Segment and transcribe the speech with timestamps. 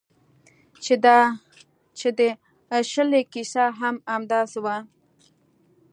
[1.99, 2.21] چې د
[2.77, 4.77] اشلي کیسه هم همداسې وه